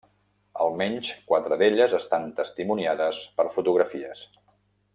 Almenys 0.63 1.09
quatre 1.31 1.59
d'elles 1.63 1.93
estan 1.99 2.25
testimoniades 2.39 3.21
per 3.39 3.47
fotografies. 3.59 4.25